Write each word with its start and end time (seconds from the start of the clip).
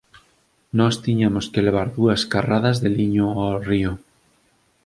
Nós 0.77 0.95
tiñamos 1.05 1.45
que 1.51 1.65
levar 1.67 1.87
dúas 1.97 2.21
carradas 2.33 2.77
de 2.83 2.89
liño 2.97 3.25
ó 3.45 3.47
río. 3.69 3.91